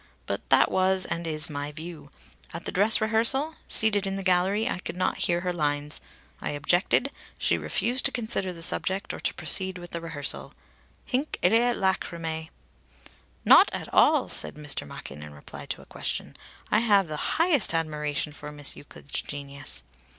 But 0.25 0.49
that 0.49 0.71
was 0.71 1.05
and 1.05 1.27
is 1.27 1.47
my 1.47 1.71
view. 1.71 2.09
At 2.55 2.65
the 2.65 2.71
dress 2.71 2.99
rehearsal, 2.99 3.57
seated 3.67 4.07
in 4.07 4.15
the 4.15 4.23
gallery, 4.23 4.67
I 4.67 4.79
could 4.79 4.97
not 4.97 5.17
hear 5.19 5.41
her 5.41 5.53
lines. 5.53 6.01
I 6.41 6.49
objected. 6.57 7.11
She 7.37 7.55
refused 7.55 8.05
to 8.05 8.11
consider 8.11 8.51
the 8.51 8.63
subject 8.63 9.13
or 9.13 9.19
to 9.19 9.33
proceed 9.35 9.77
with 9.77 9.91
the 9.91 10.01
rehearsal. 10.01 10.55
Hinc 11.05 11.37
illæ 11.43 11.75
lachrymæ!"... 11.75 12.49
"Not 13.45 13.69
at 13.73 13.93
all," 13.93 14.27
said 14.27 14.55
Mr. 14.55 14.87
Machin 14.87 15.21
in 15.21 15.35
reply 15.35 15.67
to 15.67 15.83
a 15.83 15.85
question, 15.85 16.35
"I 16.71 16.79
have 16.79 17.07
the 17.07 17.37
highest 17.37 17.75
admiration 17.75 18.33
for 18.33 18.51
Miss 18.51 18.75
Euclid's 18.75 19.21
genius. 19.21 19.83